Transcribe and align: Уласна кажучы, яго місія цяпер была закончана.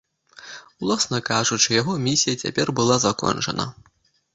Уласна 0.85 1.19
кажучы, 1.29 1.69
яго 1.81 1.93
місія 2.09 2.35
цяпер 2.43 2.77
была 2.83 3.01
закончана. 3.09 3.73